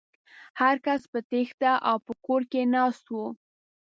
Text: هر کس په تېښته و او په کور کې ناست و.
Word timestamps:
هر 0.61 0.75
کس 0.85 1.01
په 1.11 1.19
تېښته 1.29 1.71
و 1.79 1.83
او 1.89 1.97
په 2.05 2.13
کور 2.25 2.41
کې 2.51 2.61
ناست 2.75 3.05
و. 3.09 3.15